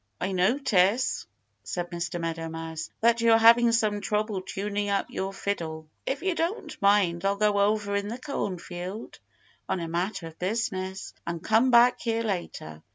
"I 0.19 0.31
notice," 0.31 1.27
said 1.63 1.91
Mr. 1.91 2.19
Meadow 2.19 2.49
Mouse, 2.49 2.89
"that 3.01 3.21
you're 3.21 3.37
having 3.37 3.71
some 3.71 4.01
trouble 4.01 4.41
tuning 4.41 4.89
up 4.89 5.11
your 5.11 5.31
fiddle. 5.31 5.83
So 5.83 6.11
if 6.13 6.23
you 6.23 6.33
don't 6.33 6.81
mind 6.81 7.23
I'll 7.23 7.35
go 7.35 7.59
over 7.59 7.95
in 7.95 8.07
the 8.07 8.17
cornfield 8.17 9.19
on 9.69 9.79
a 9.79 9.87
matter 9.87 10.25
of 10.25 10.39
business 10.39 11.13
and 11.27 11.43
come 11.43 11.69
back 11.69 11.99
here 12.01 12.23
later. 12.23 12.81